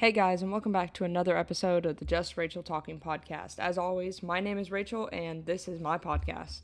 Hey 0.00 0.12
guys, 0.12 0.40
and 0.40 0.50
welcome 0.50 0.72
back 0.72 0.94
to 0.94 1.04
another 1.04 1.36
episode 1.36 1.84
of 1.84 1.98
the 1.98 2.06
Just 2.06 2.38
Rachel 2.38 2.62
Talking 2.62 2.98
podcast. 2.98 3.58
As 3.58 3.76
always, 3.76 4.22
my 4.22 4.40
name 4.40 4.56
is 4.58 4.70
Rachel, 4.70 5.10
and 5.12 5.44
this 5.44 5.68
is 5.68 5.78
my 5.78 5.98
podcast. 5.98 6.60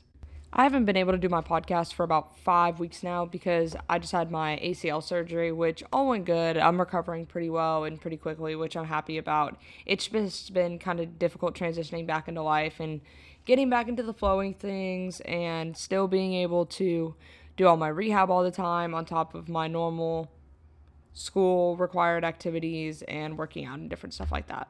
I 0.51 0.63
haven't 0.63 0.85
been 0.85 0.97
able 0.97 1.11
to 1.11 1.19
do 1.19 1.29
my 1.29 1.41
podcast 1.41 1.93
for 1.93 2.01
about 2.01 2.35
five 2.39 2.79
weeks 2.79 3.03
now 3.03 3.25
because 3.25 3.75
I 3.87 3.99
just 3.99 4.11
had 4.11 4.31
my 4.31 4.59
ACL 4.63 5.03
surgery, 5.03 5.51
which 5.51 5.83
all 5.93 6.07
went 6.07 6.25
good. 6.25 6.57
I'm 6.57 6.79
recovering 6.79 7.27
pretty 7.27 7.51
well 7.51 7.83
and 7.83 8.01
pretty 8.01 8.17
quickly, 8.17 8.55
which 8.55 8.75
I'm 8.75 8.87
happy 8.87 9.19
about. 9.19 9.55
It's 9.85 10.07
just 10.07 10.51
been 10.51 10.79
kind 10.79 10.99
of 10.99 11.19
difficult 11.19 11.53
transitioning 11.53 12.07
back 12.07 12.27
into 12.27 12.41
life 12.41 12.79
and 12.79 13.01
getting 13.45 13.69
back 13.69 13.87
into 13.87 14.01
the 14.01 14.15
flowing 14.15 14.55
things 14.55 15.19
and 15.25 15.77
still 15.77 16.07
being 16.07 16.33
able 16.33 16.65
to 16.65 17.13
do 17.55 17.67
all 17.67 17.77
my 17.77 17.89
rehab 17.89 18.31
all 18.31 18.41
the 18.41 18.49
time 18.49 18.95
on 18.95 19.05
top 19.05 19.35
of 19.35 19.47
my 19.47 19.67
normal 19.67 20.31
school 21.17 21.75
required 21.77 22.23
activities, 22.23 23.01
and 23.07 23.37
working 23.37 23.65
out 23.65 23.79
and 23.79 23.89
different 23.89 24.13
stuff 24.13 24.31
like 24.31 24.47
that. 24.47 24.67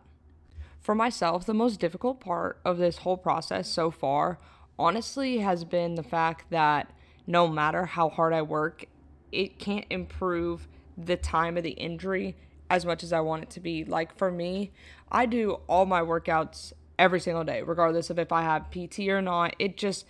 For 0.79 0.95
myself, 0.95 1.45
the 1.45 1.53
most 1.53 1.79
difficult 1.79 2.21
part 2.21 2.59
of 2.63 2.77
this 2.77 2.99
whole 2.99 3.17
process 3.17 3.67
so 3.67 3.91
far, 3.91 4.39
honestly, 4.79 5.39
has 5.39 5.65
been 5.65 5.95
the 5.95 6.03
fact 6.03 6.49
that 6.49 6.91
no 7.25 7.47
matter 7.47 7.85
how 7.85 8.07
hard 8.07 8.33
I 8.33 8.41
work, 8.41 8.85
it 9.31 9.59
can't 9.59 9.85
improve 9.89 10.67
the 10.97 11.17
time 11.17 11.57
of 11.57 11.63
the 11.63 11.71
injury 11.71 12.37
as 12.69 12.85
much 12.85 13.03
as 13.03 13.11
I 13.11 13.19
want 13.19 13.43
it 13.43 13.49
to 13.51 13.59
be. 13.59 13.83
Like 13.83 14.17
for 14.17 14.31
me, 14.31 14.71
I 15.11 15.25
do 15.25 15.59
all 15.67 15.85
my 15.85 16.01
workouts 16.01 16.71
every 16.97 17.19
single 17.19 17.43
day, 17.43 17.61
regardless 17.61 18.09
of 18.09 18.17
if 18.19 18.31
I 18.31 18.43
have 18.43 18.71
PT 18.71 18.99
or 19.09 19.21
not. 19.21 19.53
It 19.59 19.75
just 19.75 20.05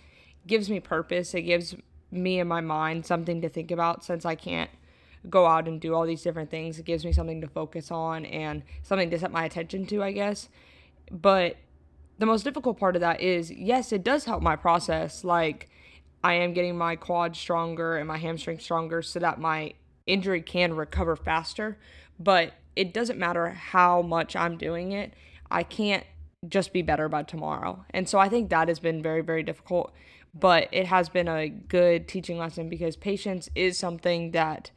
gives 0.46 0.70
me 0.70 0.78
purpose. 0.78 1.34
It 1.34 1.42
gives 1.42 1.74
me 2.12 2.38
and 2.38 2.48
my 2.48 2.60
mind 2.60 3.04
something 3.04 3.42
to 3.42 3.48
think 3.48 3.72
about 3.72 4.04
since 4.04 4.24
I 4.24 4.36
can't 4.36 4.70
go 5.28 5.46
out 5.46 5.68
and 5.68 5.80
do 5.80 5.94
all 5.94 6.06
these 6.06 6.22
different 6.22 6.50
things. 6.50 6.78
It 6.78 6.84
gives 6.84 7.04
me 7.04 7.12
something 7.12 7.40
to 7.40 7.48
focus 7.48 7.90
on 7.90 8.24
and 8.26 8.62
something 8.82 9.10
to 9.10 9.18
set 9.18 9.32
my 9.32 9.44
attention 9.44 9.86
to, 9.86 10.02
I 10.02 10.12
guess. 10.12 10.48
But 11.10 11.56
the 12.18 12.26
most 12.26 12.42
difficult 12.42 12.78
part 12.78 12.96
of 12.96 13.00
that 13.00 13.20
is 13.20 13.50
yes, 13.50 13.92
it 13.92 14.02
does 14.02 14.24
help 14.24 14.42
my 14.42 14.56
process. 14.56 15.24
Like, 15.24 15.68
I 16.22 16.34
am 16.34 16.52
getting 16.52 16.76
my 16.76 16.96
quad 16.96 17.36
stronger 17.36 17.96
and 17.96 18.08
my 18.08 18.18
hamstring 18.18 18.58
stronger 18.58 19.02
so 19.02 19.20
that 19.20 19.40
my 19.40 19.74
injury 20.06 20.42
can 20.42 20.74
recover 20.74 21.14
faster. 21.14 21.78
But 22.18 22.54
it 22.74 22.92
doesn't 22.92 23.18
matter 23.18 23.50
how 23.50 24.02
much 24.02 24.34
I'm 24.36 24.56
doing 24.56 24.92
it, 24.92 25.14
I 25.50 25.62
can't 25.62 26.04
just 26.48 26.72
be 26.72 26.82
better 26.82 27.08
by 27.08 27.22
tomorrow. 27.22 27.84
And 27.90 28.08
so 28.08 28.18
I 28.18 28.28
think 28.28 28.50
that 28.50 28.68
has 28.68 28.78
been 28.78 29.02
very, 29.02 29.20
very 29.20 29.42
difficult. 29.42 29.92
But 30.34 30.68
it 30.72 30.86
has 30.86 31.08
been 31.08 31.26
a 31.26 31.48
good 31.48 32.06
teaching 32.06 32.38
lesson 32.38 32.68
because 32.68 32.96
patience 32.96 33.48
is 33.54 33.78
something 33.78 34.32
that 34.32 34.70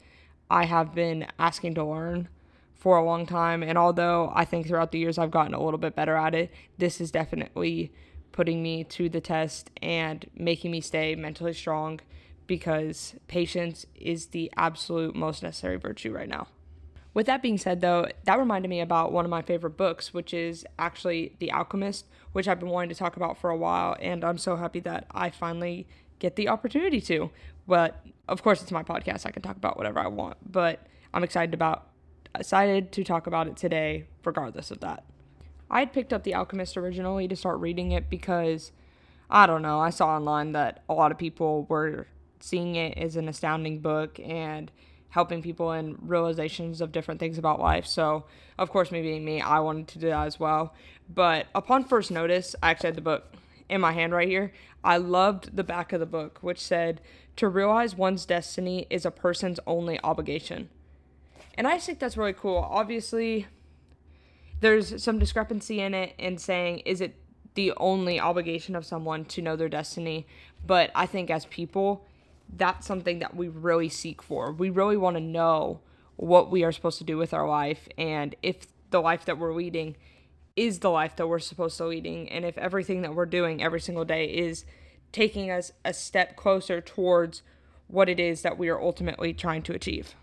I 0.52 0.66
have 0.66 0.94
been 0.94 1.26
asking 1.38 1.76
to 1.76 1.84
learn 1.84 2.28
for 2.74 2.98
a 2.98 3.04
long 3.04 3.24
time. 3.24 3.62
And 3.62 3.78
although 3.78 4.30
I 4.34 4.44
think 4.44 4.66
throughout 4.66 4.92
the 4.92 4.98
years 4.98 5.16
I've 5.16 5.30
gotten 5.30 5.54
a 5.54 5.62
little 5.62 5.78
bit 5.78 5.96
better 5.96 6.14
at 6.14 6.34
it, 6.34 6.52
this 6.76 7.00
is 7.00 7.10
definitely 7.10 7.90
putting 8.32 8.62
me 8.62 8.84
to 8.84 9.08
the 9.08 9.20
test 9.20 9.70
and 9.80 10.26
making 10.36 10.70
me 10.70 10.82
stay 10.82 11.14
mentally 11.14 11.54
strong 11.54 12.00
because 12.46 13.14
patience 13.28 13.86
is 13.94 14.26
the 14.26 14.52
absolute 14.54 15.16
most 15.16 15.42
necessary 15.42 15.76
virtue 15.76 16.12
right 16.12 16.28
now. 16.28 16.48
With 17.14 17.26
that 17.26 17.42
being 17.42 17.58
said, 17.58 17.80
though, 17.80 18.08
that 18.24 18.38
reminded 18.38 18.68
me 18.68 18.80
about 18.80 19.12
one 19.12 19.24
of 19.24 19.30
my 19.30 19.42
favorite 19.42 19.76
books, 19.78 20.12
which 20.12 20.34
is 20.34 20.66
actually 20.78 21.34
The 21.38 21.50
Alchemist, 21.52 22.06
which 22.32 22.46
I've 22.46 22.60
been 22.60 22.68
wanting 22.68 22.90
to 22.90 22.94
talk 22.94 23.16
about 23.16 23.38
for 23.38 23.48
a 23.48 23.56
while. 23.56 23.96
And 24.00 24.22
I'm 24.22 24.38
so 24.38 24.56
happy 24.56 24.80
that 24.80 25.06
I 25.12 25.30
finally 25.30 25.86
get 26.22 26.36
the 26.36 26.48
opportunity 26.48 27.00
to. 27.02 27.30
But 27.66 28.00
of 28.28 28.42
course, 28.42 28.62
it's 28.62 28.70
my 28.70 28.82
podcast. 28.82 29.26
I 29.26 29.30
can 29.30 29.42
talk 29.42 29.56
about 29.56 29.76
whatever 29.76 29.98
I 29.98 30.06
want. 30.06 30.38
But 30.50 30.86
I'm 31.12 31.24
excited 31.24 31.52
about 31.52 31.88
excited 32.34 32.92
to 32.92 33.04
talk 33.04 33.26
about 33.26 33.46
it 33.46 33.56
today, 33.56 34.06
regardless 34.24 34.70
of 34.70 34.80
that. 34.80 35.04
I 35.70 35.80
had 35.80 35.92
picked 35.92 36.12
up 36.12 36.22
The 36.22 36.34
Alchemist 36.34 36.76
originally 36.78 37.28
to 37.28 37.36
start 37.36 37.58
reading 37.60 37.92
it 37.92 38.08
because 38.08 38.72
I 39.28 39.46
don't 39.46 39.60
know. 39.60 39.80
I 39.80 39.90
saw 39.90 40.08
online 40.08 40.52
that 40.52 40.82
a 40.88 40.94
lot 40.94 41.12
of 41.12 41.18
people 41.18 41.64
were 41.68 42.06
seeing 42.40 42.76
it 42.76 42.96
as 42.96 43.16
an 43.16 43.28
astounding 43.28 43.80
book 43.80 44.18
and 44.20 44.70
helping 45.10 45.42
people 45.42 45.72
in 45.72 45.98
realizations 46.00 46.80
of 46.80 46.90
different 46.90 47.20
things 47.20 47.36
about 47.36 47.60
life. 47.60 47.86
So, 47.86 48.24
of 48.58 48.70
course, 48.70 48.90
me 48.90 49.02
being 49.02 49.24
me, 49.24 49.42
I 49.42 49.60
wanted 49.60 49.88
to 49.88 49.98
do 49.98 50.08
that 50.08 50.26
as 50.26 50.40
well. 50.40 50.74
But 51.08 51.48
upon 51.54 51.84
first 51.84 52.10
notice, 52.10 52.56
I 52.62 52.70
actually 52.70 52.88
had 52.88 52.96
the 52.96 53.02
book 53.02 53.34
in 53.68 53.80
my 53.80 53.92
hand 53.92 54.12
right 54.12 54.28
here. 54.28 54.52
I 54.84 54.96
loved 54.96 55.56
the 55.56 55.64
back 55.64 55.92
of 55.92 56.00
the 56.00 56.06
book, 56.06 56.38
which 56.40 56.60
said, 56.60 57.00
To 57.36 57.48
realize 57.48 57.94
one's 57.96 58.26
destiny 58.26 58.86
is 58.90 59.04
a 59.04 59.10
person's 59.10 59.60
only 59.66 60.00
obligation. 60.02 60.68
And 61.54 61.66
I 61.66 61.78
think 61.78 61.98
that's 61.98 62.16
really 62.16 62.32
cool. 62.32 62.66
Obviously, 62.70 63.46
there's 64.62 65.02
some 65.02 65.18
discrepancy 65.18 65.80
in 65.80 65.92
it 65.92 66.14
in 66.18 66.38
saying, 66.38 66.78
is 66.80 67.00
it 67.00 67.16
the 67.54 67.72
only 67.76 68.18
obligation 68.18 68.74
of 68.74 68.86
someone 68.86 69.24
to 69.26 69.42
know 69.42 69.56
their 69.56 69.68
destiny? 69.68 70.26
But 70.64 70.90
I 70.94 71.06
think 71.06 71.30
as 71.30 71.46
people, 71.46 72.06
that's 72.56 72.86
something 72.86 73.18
that 73.18 73.36
we 73.36 73.48
really 73.48 73.88
seek 73.88 74.22
for. 74.22 74.52
We 74.52 74.70
really 74.70 74.96
want 74.96 75.16
to 75.16 75.20
know 75.20 75.80
what 76.16 76.50
we 76.50 76.62
are 76.62 76.72
supposed 76.72 76.98
to 76.98 77.04
do 77.04 77.18
with 77.18 77.34
our 77.34 77.48
life 77.48 77.88
and 77.98 78.34
if 78.42 78.66
the 78.90 79.00
life 79.00 79.24
that 79.24 79.38
we're 79.38 79.54
leading 79.54 79.96
is 80.56 80.80
the 80.80 80.90
life 80.90 81.16
that 81.16 81.26
we're 81.26 81.38
supposed 81.38 81.76
to 81.78 81.86
leading 81.86 82.28
and 82.28 82.44
if 82.44 82.58
everything 82.58 83.02
that 83.02 83.14
we're 83.14 83.26
doing 83.26 83.62
every 83.62 83.80
single 83.80 84.04
day 84.04 84.26
is 84.26 84.64
taking 85.12 85.50
us 85.50 85.72
a 85.84 85.92
step 85.92 86.36
closer 86.36 86.80
towards 86.80 87.42
what 87.86 88.08
it 88.08 88.18
is 88.18 88.42
that 88.42 88.58
we 88.58 88.68
are 88.68 88.80
ultimately 88.80 89.32
trying 89.32 89.62
to 89.62 89.74
achieve. 89.74 90.14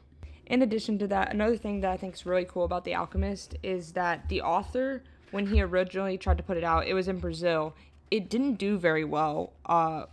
In 0.47 0.63
addition 0.63 0.97
to 0.99 1.07
that, 1.07 1.31
another 1.31 1.57
thing 1.57 1.81
that 1.81 1.91
I 1.91 1.97
think 1.97 2.15
is 2.15 2.25
really 2.25 2.45
cool 2.45 2.63
about 2.63 2.83
The 2.83 2.95
Alchemist 2.95 3.55
is 3.61 3.91
that 3.93 4.29
the 4.29 4.41
author, 4.41 5.03
when 5.29 5.47
he 5.47 5.61
originally 5.61 6.17
tried 6.17 6.37
to 6.37 6.43
put 6.43 6.57
it 6.57 6.63
out, 6.63 6.87
it 6.87 6.95
was 6.95 7.07
in 7.07 7.19
Brazil. 7.19 7.75
It 8.09 8.29
didn't 8.29 8.55
do 8.55 8.79
very 8.79 9.03
well 9.03 9.53
uh, 9.67 10.05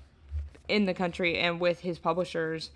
in 0.68 0.84
the 0.84 0.92
country 0.92 1.38
and 1.38 1.58
with 1.58 1.80
his 1.80 1.98
publishers 1.98 2.70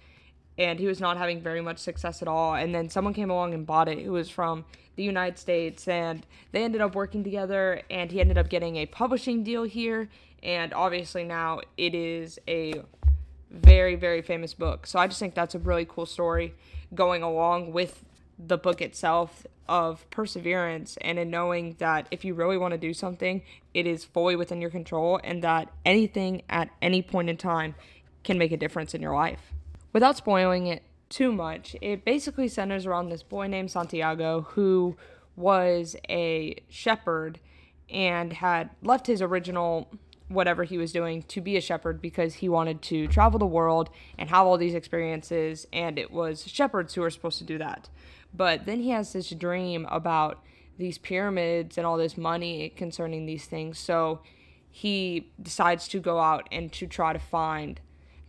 and 0.60 0.78
he 0.78 0.86
was 0.86 1.00
not 1.00 1.16
having 1.16 1.40
very 1.40 1.62
much 1.62 1.78
success 1.78 2.20
at 2.20 2.28
all. 2.28 2.54
And 2.54 2.74
then 2.74 2.90
someone 2.90 3.14
came 3.14 3.30
along 3.30 3.54
and 3.54 3.66
bought 3.66 3.88
it 3.88 4.00
who 4.00 4.12
was 4.12 4.28
from 4.28 4.66
the 4.94 5.02
United 5.02 5.38
States, 5.38 5.88
and 5.88 6.26
they 6.52 6.62
ended 6.62 6.82
up 6.82 6.94
working 6.94 7.24
together, 7.24 7.80
and 7.88 8.12
he 8.12 8.20
ended 8.20 8.36
up 8.36 8.50
getting 8.50 8.76
a 8.76 8.84
publishing 8.84 9.42
deal 9.42 9.62
here. 9.62 10.10
And 10.42 10.74
obviously, 10.74 11.24
now 11.24 11.62
it 11.78 11.94
is 11.94 12.38
a 12.46 12.82
very, 13.50 13.94
very 13.94 14.20
famous 14.20 14.52
book. 14.52 14.86
So 14.86 14.98
I 14.98 15.06
just 15.06 15.18
think 15.18 15.34
that's 15.34 15.54
a 15.54 15.58
really 15.58 15.86
cool 15.86 16.04
story 16.04 16.52
going 16.94 17.22
along 17.22 17.72
with 17.72 18.04
the 18.38 18.58
book 18.58 18.82
itself 18.82 19.46
of 19.66 20.08
perseverance 20.10 20.98
and 21.00 21.18
in 21.18 21.30
knowing 21.30 21.76
that 21.78 22.06
if 22.10 22.24
you 22.24 22.34
really 22.34 22.58
want 22.58 22.72
to 22.72 22.78
do 22.78 22.92
something, 22.92 23.42
it 23.72 23.86
is 23.86 24.04
fully 24.04 24.36
within 24.36 24.60
your 24.60 24.70
control 24.70 25.20
and 25.24 25.42
that 25.42 25.70
anything 25.86 26.42
at 26.50 26.68
any 26.82 27.00
point 27.00 27.30
in 27.30 27.36
time 27.36 27.74
can 28.24 28.36
make 28.36 28.52
a 28.52 28.56
difference 28.56 28.94
in 28.94 29.00
your 29.00 29.14
life 29.14 29.52
without 29.92 30.16
spoiling 30.16 30.66
it 30.66 30.82
too 31.08 31.32
much, 31.32 31.76
it 31.80 32.04
basically 32.04 32.48
centers 32.48 32.86
around 32.86 33.08
this 33.08 33.22
boy 33.22 33.46
named 33.46 33.70
Santiago 33.70 34.42
who 34.50 34.96
was 35.36 35.96
a 36.08 36.56
shepherd 36.68 37.40
and 37.88 38.32
had 38.32 38.70
left 38.82 39.06
his 39.06 39.20
original 39.20 39.90
whatever 40.28 40.62
he 40.62 40.78
was 40.78 40.92
doing 40.92 41.22
to 41.24 41.40
be 41.40 41.56
a 41.56 41.60
shepherd 41.60 42.00
because 42.00 42.34
he 42.34 42.48
wanted 42.48 42.80
to 42.80 43.08
travel 43.08 43.38
the 43.38 43.46
world 43.46 43.90
and 44.16 44.30
have 44.30 44.46
all 44.46 44.56
these 44.56 44.74
experiences 44.74 45.66
and 45.72 45.98
it 45.98 46.12
was 46.12 46.46
shepherds 46.46 46.94
who 46.94 47.00
were 47.00 47.10
supposed 47.10 47.38
to 47.38 47.44
do 47.44 47.58
that. 47.58 47.88
But 48.32 48.64
then 48.64 48.80
he 48.80 48.90
has 48.90 49.12
this 49.12 49.30
dream 49.30 49.86
about 49.90 50.44
these 50.78 50.98
pyramids 50.98 51.76
and 51.76 51.86
all 51.86 51.96
this 51.96 52.16
money 52.16 52.68
concerning 52.70 53.26
these 53.26 53.46
things. 53.46 53.76
So 53.78 54.20
he 54.70 55.32
decides 55.42 55.88
to 55.88 55.98
go 55.98 56.20
out 56.20 56.48
and 56.52 56.72
to 56.74 56.86
try 56.86 57.12
to 57.12 57.18
find 57.18 57.80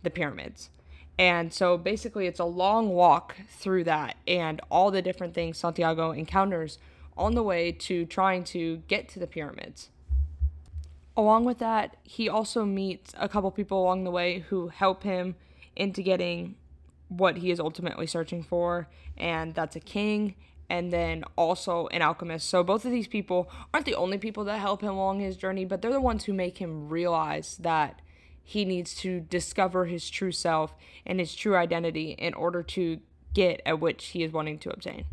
the 0.02 0.10
pyramids. 0.10 0.70
And 1.18 1.52
so 1.52 1.76
basically, 1.76 2.26
it's 2.26 2.40
a 2.40 2.44
long 2.44 2.90
walk 2.90 3.36
through 3.48 3.84
that 3.84 4.16
and 4.26 4.60
all 4.70 4.90
the 4.90 5.02
different 5.02 5.34
things 5.34 5.58
Santiago 5.58 6.10
encounters 6.10 6.78
on 7.16 7.34
the 7.34 7.42
way 7.42 7.70
to 7.72 8.06
trying 8.06 8.44
to 8.44 8.78
get 8.88 9.08
to 9.10 9.18
the 9.18 9.26
pyramids. 9.26 9.90
Along 11.16 11.44
with 11.44 11.58
that, 11.58 11.96
he 12.02 12.28
also 12.28 12.64
meets 12.64 13.12
a 13.18 13.28
couple 13.28 13.50
people 13.50 13.82
along 13.82 14.04
the 14.04 14.10
way 14.10 14.40
who 14.48 14.68
help 14.68 15.02
him 15.02 15.36
into 15.76 16.02
getting 16.02 16.54
what 17.08 17.38
he 17.38 17.50
is 17.50 17.60
ultimately 17.60 18.06
searching 18.06 18.42
for, 18.42 18.88
and 19.18 19.54
that's 19.54 19.76
a 19.76 19.80
king 19.80 20.34
and 20.70 20.90
then 20.90 21.22
also 21.36 21.86
an 21.88 22.00
alchemist. 22.00 22.48
So 22.48 22.64
both 22.64 22.86
of 22.86 22.90
these 22.90 23.06
people 23.06 23.50
aren't 23.74 23.84
the 23.84 23.94
only 23.94 24.16
people 24.16 24.44
that 24.44 24.58
help 24.58 24.80
him 24.80 24.94
along 24.94 25.20
his 25.20 25.36
journey, 25.36 25.66
but 25.66 25.82
they're 25.82 25.92
the 25.92 26.00
ones 26.00 26.24
who 26.24 26.32
make 26.32 26.56
him 26.58 26.88
realize 26.88 27.58
that 27.58 28.00
he 28.42 28.64
needs 28.64 28.94
to 28.96 29.20
discover 29.20 29.86
his 29.86 30.10
true 30.10 30.32
self 30.32 30.74
and 31.06 31.20
his 31.20 31.34
true 31.34 31.56
identity 31.56 32.12
in 32.18 32.34
order 32.34 32.62
to 32.62 33.00
get 33.34 33.62
at 33.64 33.80
which 33.80 34.06
he 34.06 34.22
is 34.22 34.32
wanting 34.32 34.58
to 34.58 34.70
obtain. 34.70 35.04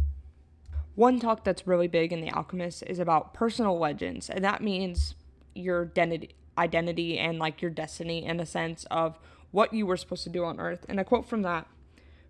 One 0.96 1.20
talk 1.20 1.44
that's 1.44 1.68
really 1.68 1.88
big 1.88 2.12
in 2.12 2.22
The 2.22 2.32
Alchemist 2.32 2.84
is 2.86 3.00
about 3.00 3.34
personal 3.34 3.80
legends, 3.80 4.30
and 4.30 4.44
that 4.44 4.62
means 4.62 5.16
your 5.56 5.84
identity, 5.84 6.36
identity 6.58 7.18
and 7.18 7.40
like 7.40 7.62
your 7.62 7.72
destiny 7.72 8.26
in 8.26 8.40
a 8.40 8.46
sense 8.46 8.86
of 8.92 9.18
what 9.52 9.74
you 9.74 9.86
were 9.86 9.98
supposed 9.98 10.24
to 10.26 10.30
do 10.30 10.44
on 10.44 10.60
earth. 10.60 10.86
And 10.90 11.00
a 11.00 11.06
quote 11.06 11.28
from 11.28 11.42
that 11.44 11.68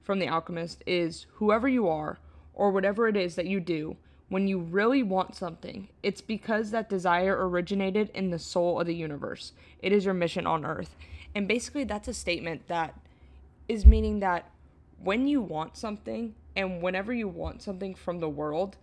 from 0.03 0.19
The 0.19 0.27
Alchemist 0.27 0.83
is 0.85 1.25
Whoever 1.35 1.67
you 1.67 1.87
are, 1.87 2.19
or 2.53 2.71
whatever 2.71 3.07
it 3.07 3.17
is 3.17 3.35
that 3.35 3.47
you 3.47 3.59
do, 3.59 3.97
when 4.29 4.47
you 4.47 4.59
really 4.59 5.03
want 5.03 5.35
something, 5.35 5.89
it's 6.03 6.21
because 6.21 6.71
that 6.71 6.89
desire 6.89 7.47
originated 7.47 8.09
in 8.13 8.29
the 8.29 8.39
soul 8.39 8.79
of 8.79 8.87
the 8.87 8.95
universe. 8.95 9.53
It 9.81 9.91
is 9.91 10.05
your 10.05 10.13
mission 10.13 10.45
on 10.47 10.65
earth. 10.65 10.95
And 11.35 11.47
basically, 11.47 11.83
that's 11.83 12.07
a 12.07 12.13
statement 12.13 12.67
that 12.67 12.99
is 13.67 13.85
meaning 13.85 14.19
that 14.19 14.49
when 15.01 15.27
you 15.27 15.41
want 15.41 15.77
something 15.77 16.35
and 16.55 16.81
whenever 16.81 17.13
you 17.13 17.27
want 17.27 17.61
something 17.61 17.95
from 17.95 18.19
the 18.19 18.29
world, 18.29 18.77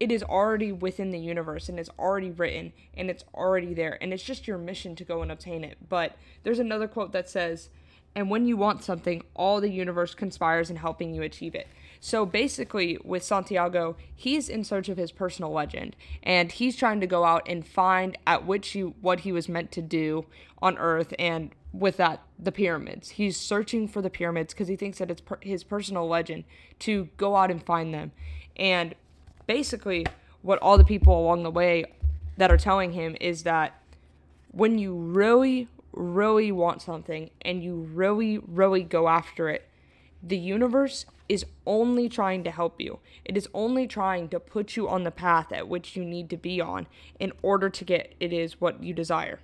it 0.00 0.12
is 0.12 0.22
already 0.22 0.72
within 0.72 1.10
the 1.10 1.18
universe 1.18 1.68
and 1.68 1.78
it's 1.78 1.90
already 1.98 2.30
written 2.30 2.72
and 2.96 3.08
it's 3.08 3.24
already 3.32 3.74
there 3.74 3.96
and 4.02 4.12
it's 4.12 4.22
just 4.22 4.46
your 4.46 4.58
mission 4.58 4.94
to 4.96 5.04
go 5.04 5.22
and 5.22 5.32
obtain 5.32 5.64
it. 5.64 5.78
But 5.88 6.16
there's 6.42 6.58
another 6.58 6.88
quote 6.88 7.12
that 7.12 7.28
says, 7.28 7.70
and 8.14 8.30
when 8.30 8.46
you 8.46 8.56
want 8.56 8.84
something, 8.84 9.22
all 9.34 9.60
the 9.60 9.70
universe 9.70 10.14
conspires 10.14 10.70
in 10.70 10.76
helping 10.76 11.14
you 11.14 11.22
achieve 11.22 11.54
it. 11.54 11.68
So 12.04 12.26
basically, 12.26 12.98
with 13.02 13.24
Santiago, 13.24 13.96
he's 14.14 14.50
in 14.50 14.62
search 14.62 14.90
of 14.90 14.98
his 14.98 15.10
personal 15.10 15.50
legend, 15.50 15.96
and 16.22 16.52
he's 16.52 16.76
trying 16.76 17.00
to 17.00 17.06
go 17.06 17.24
out 17.24 17.48
and 17.48 17.66
find 17.66 18.18
at 18.26 18.44
which 18.44 18.72
he 18.72 18.80
what 18.80 19.20
he 19.20 19.32
was 19.32 19.48
meant 19.48 19.72
to 19.72 19.80
do 19.80 20.26
on 20.60 20.76
Earth, 20.76 21.14
and 21.18 21.52
with 21.72 21.96
that, 21.96 22.20
the 22.38 22.52
pyramids. 22.52 23.08
He's 23.08 23.38
searching 23.38 23.88
for 23.88 24.02
the 24.02 24.10
pyramids 24.10 24.52
because 24.52 24.68
he 24.68 24.76
thinks 24.76 24.98
that 24.98 25.10
it's 25.10 25.22
per- 25.22 25.38
his 25.40 25.64
personal 25.64 26.06
legend 26.06 26.44
to 26.80 27.08
go 27.16 27.36
out 27.36 27.50
and 27.50 27.64
find 27.64 27.94
them, 27.94 28.12
and 28.54 28.94
basically, 29.46 30.04
what 30.42 30.58
all 30.58 30.76
the 30.76 30.84
people 30.84 31.18
along 31.18 31.42
the 31.42 31.50
way 31.50 31.86
that 32.36 32.52
are 32.52 32.58
telling 32.58 32.92
him 32.92 33.16
is 33.18 33.44
that 33.44 33.80
when 34.52 34.76
you 34.76 34.94
really, 34.94 35.68
really 35.94 36.52
want 36.52 36.82
something 36.82 37.30
and 37.40 37.64
you 37.64 37.76
really, 37.94 38.36
really 38.36 38.82
go 38.82 39.08
after 39.08 39.48
it, 39.48 39.66
the 40.22 40.36
universe 40.36 41.06
is 41.28 41.46
only 41.66 42.08
trying 42.08 42.44
to 42.44 42.50
help 42.50 42.80
you. 42.80 42.98
It 43.24 43.36
is 43.36 43.48
only 43.54 43.86
trying 43.86 44.28
to 44.28 44.40
put 44.40 44.76
you 44.76 44.88
on 44.88 45.04
the 45.04 45.10
path 45.10 45.52
at 45.52 45.68
which 45.68 45.96
you 45.96 46.04
need 46.04 46.28
to 46.30 46.36
be 46.36 46.60
on 46.60 46.86
in 47.18 47.32
order 47.42 47.70
to 47.70 47.84
get 47.84 48.14
it 48.20 48.32
is 48.32 48.60
what 48.60 48.82
you 48.82 48.92
desire. 48.92 49.40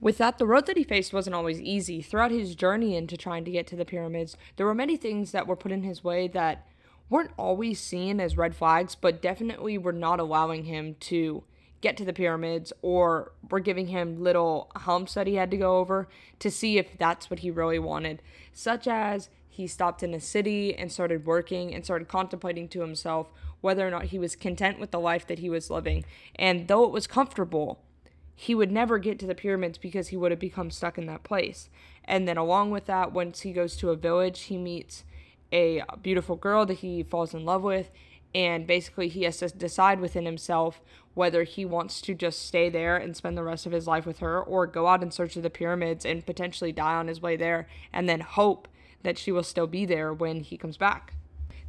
With 0.00 0.18
that, 0.18 0.38
the 0.38 0.46
road 0.46 0.66
that 0.66 0.76
he 0.76 0.84
faced 0.84 1.12
wasn't 1.12 1.34
always 1.34 1.60
easy. 1.60 2.00
Throughout 2.00 2.30
his 2.30 2.54
journey 2.54 2.96
into 2.96 3.16
trying 3.16 3.44
to 3.44 3.50
get 3.50 3.66
to 3.68 3.76
the 3.76 3.84
pyramids, 3.84 4.36
there 4.56 4.66
were 4.66 4.74
many 4.74 4.96
things 4.96 5.32
that 5.32 5.46
were 5.46 5.56
put 5.56 5.72
in 5.72 5.82
his 5.82 6.04
way 6.04 6.28
that 6.28 6.66
weren't 7.10 7.32
always 7.36 7.80
seen 7.80 8.20
as 8.20 8.36
red 8.36 8.54
flags, 8.54 8.94
but 8.94 9.20
definitely 9.20 9.76
were 9.76 9.92
not 9.92 10.20
allowing 10.20 10.64
him 10.64 10.94
to 11.00 11.42
get 11.80 11.96
to 11.96 12.04
the 12.04 12.12
pyramids 12.12 12.72
or 12.82 13.32
were 13.50 13.60
giving 13.60 13.88
him 13.88 14.22
little 14.22 14.70
humps 14.76 15.14
that 15.14 15.26
he 15.26 15.34
had 15.34 15.50
to 15.50 15.56
go 15.56 15.78
over 15.78 16.08
to 16.38 16.50
see 16.50 16.78
if 16.78 16.98
that's 16.98 17.30
what 17.30 17.40
he 17.40 17.50
really 17.50 17.78
wanted, 17.78 18.22
such 18.52 18.86
as 18.86 19.28
he 19.58 19.66
stopped 19.66 20.04
in 20.04 20.14
a 20.14 20.20
city 20.20 20.72
and 20.72 20.92
started 20.92 21.26
working 21.26 21.74
and 21.74 21.84
started 21.84 22.06
contemplating 22.06 22.68
to 22.68 22.80
himself 22.80 23.26
whether 23.60 23.84
or 23.84 23.90
not 23.90 24.04
he 24.04 24.18
was 24.18 24.36
content 24.36 24.78
with 24.78 24.92
the 24.92 25.00
life 25.00 25.26
that 25.26 25.40
he 25.40 25.50
was 25.50 25.68
living. 25.68 26.04
And 26.36 26.68
though 26.68 26.84
it 26.84 26.92
was 26.92 27.08
comfortable, 27.08 27.80
he 28.36 28.54
would 28.54 28.70
never 28.70 28.98
get 28.98 29.18
to 29.18 29.26
the 29.26 29.34
pyramids 29.34 29.76
because 29.76 30.08
he 30.08 30.16
would 30.16 30.30
have 30.30 30.38
become 30.38 30.70
stuck 30.70 30.96
in 30.96 31.06
that 31.06 31.24
place. 31.24 31.70
And 32.04 32.28
then, 32.28 32.36
along 32.36 32.70
with 32.70 32.86
that, 32.86 33.12
once 33.12 33.40
he 33.40 33.52
goes 33.52 33.74
to 33.78 33.90
a 33.90 33.96
village, 33.96 34.42
he 34.42 34.56
meets 34.56 35.02
a 35.52 35.82
beautiful 36.02 36.36
girl 36.36 36.64
that 36.64 36.74
he 36.74 37.02
falls 37.02 37.34
in 37.34 37.44
love 37.44 37.64
with. 37.64 37.90
And 38.32 38.64
basically, 38.64 39.08
he 39.08 39.24
has 39.24 39.38
to 39.38 39.48
decide 39.48 39.98
within 39.98 40.24
himself 40.24 40.80
whether 41.14 41.42
he 41.42 41.64
wants 41.64 42.00
to 42.02 42.14
just 42.14 42.46
stay 42.46 42.68
there 42.68 42.96
and 42.96 43.16
spend 43.16 43.36
the 43.36 43.42
rest 43.42 43.66
of 43.66 43.72
his 43.72 43.88
life 43.88 44.06
with 44.06 44.20
her 44.20 44.40
or 44.40 44.68
go 44.68 44.86
out 44.86 45.02
in 45.02 45.10
search 45.10 45.34
of 45.34 45.42
the 45.42 45.50
pyramids 45.50 46.06
and 46.06 46.24
potentially 46.24 46.70
die 46.70 46.94
on 46.94 47.08
his 47.08 47.20
way 47.20 47.36
there 47.36 47.66
and 47.92 48.08
then 48.08 48.20
hope 48.20 48.68
that 49.02 49.18
she 49.18 49.32
will 49.32 49.42
still 49.42 49.66
be 49.66 49.86
there 49.86 50.12
when 50.12 50.40
he 50.40 50.56
comes 50.56 50.76
back. 50.76 51.14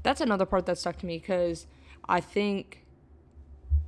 That's 0.04 0.22
another 0.22 0.46
part 0.46 0.66
that 0.66 0.78
stuck 0.78 0.98
to 1.00 1.06
me 1.06 1.18
because 1.18 1.68
I 2.08 2.22
think 2.22 2.86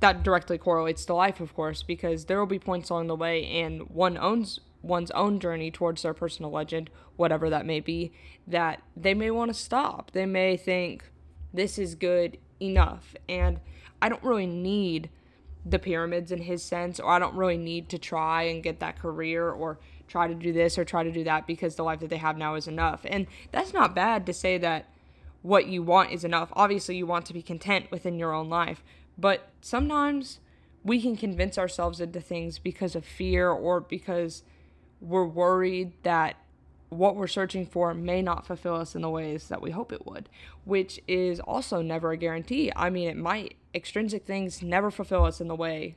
that 0.00 0.22
directly 0.22 0.58
correlates 0.58 1.04
to 1.06 1.14
life, 1.14 1.40
of 1.40 1.54
course, 1.54 1.82
because 1.82 2.24
there 2.26 2.38
will 2.38 2.46
be 2.46 2.58
points 2.58 2.90
along 2.90 3.06
the 3.06 3.16
way, 3.16 3.46
and 3.46 3.88
one 3.88 4.18
owns 4.18 4.60
one's 4.82 5.12
own 5.12 5.38
journey 5.38 5.70
towards 5.70 6.02
their 6.02 6.12
personal 6.12 6.50
legend, 6.50 6.90
whatever 7.16 7.48
that 7.48 7.64
may 7.64 7.78
be, 7.78 8.12
that 8.48 8.82
they 8.96 9.14
may 9.14 9.30
want 9.30 9.48
to 9.48 9.54
stop. 9.54 10.10
They 10.10 10.26
may 10.26 10.56
think, 10.56 11.04
this 11.54 11.78
is 11.78 11.94
good 11.94 12.36
enough. 12.60 13.14
And 13.28 13.60
I 14.00 14.08
don't 14.08 14.24
really 14.24 14.46
need 14.46 15.08
the 15.64 15.78
pyramids 15.78 16.32
in 16.32 16.42
his 16.42 16.64
sense, 16.64 16.98
or 16.98 17.10
I 17.10 17.20
don't 17.20 17.36
really 17.36 17.56
need 17.56 17.88
to 17.90 17.98
try 17.98 18.42
and 18.42 18.62
get 18.62 18.80
that 18.80 18.98
career 18.98 19.48
or 19.48 19.78
try 20.12 20.28
to 20.28 20.34
do 20.34 20.52
this 20.52 20.76
or 20.76 20.84
try 20.84 21.02
to 21.02 21.10
do 21.10 21.24
that 21.24 21.46
because 21.46 21.74
the 21.74 21.82
life 21.82 22.00
that 22.00 22.10
they 22.10 22.18
have 22.18 22.36
now 22.36 22.54
is 22.54 22.68
enough. 22.68 23.00
And 23.08 23.26
that's 23.50 23.72
not 23.72 23.94
bad 23.94 24.26
to 24.26 24.34
say 24.34 24.58
that 24.58 24.90
what 25.40 25.66
you 25.66 25.82
want 25.82 26.12
is 26.12 26.22
enough. 26.22 26.52
Obviously, 26.52 26.96
you 26.96 27.06
want 27.06 27.24
to 27.26 27.32
be 27.32 27.40
content 27.40 27.90
within 27.90 28.18
your 28.18 28.34
own 28.34 28.50
life, 28.50 28.84
but 29.16 29.48
sometimes 29.62 30.38
we 30.84 31.00
can 31.00 31.16
convince 31.16 31.56
ourselves 31.56 31.98
into 31.98 32.20
things 32.20 32.58
because 32.58 32.94
of 32.94 33.06
fear 33.06 33.48
or 33.48 33.80
because 33.80 34.42
we're 35.00 35.24
worried 35.24 35.92
that 36.02 36.36
what 36.90 37.16
we're 37.16 37.26
searching 37.26 37.64
for 37.64 37.94
may 37.94 38.20
not 38.20 38.46
fulfill 38.46 38.74
us 38.74 38.94
in 38.94 39.00
the 39.00 39.08
ways 39.08 39.48
that 39.48 39.62
we 39.62 39.70
hope 39.70 39.92
it 39.92 40.06
would, 40.06 40.28
which 40.64 41.00
is 41.08 41.40
also 41.40 41.80
never 41.80 42.12
a 42.12 42.18
guarantee. 42.18 42.70
I 42.76 42.90
mean, 42.90 43.08
it 43.08 43.16
might, 43.16 43.56
extrinsic 43.74 44.26
things 44.26 44.62
never 44.62 44.90
fulfill 44.90 45.24
us 45.24 45.40
in 45.40 45.48
the 45.48 45.54
way 45.54 45.94